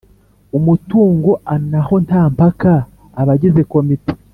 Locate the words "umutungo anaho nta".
0.57-2.23